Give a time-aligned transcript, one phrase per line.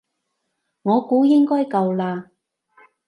[0.81, 2.31] 我估應該夠啦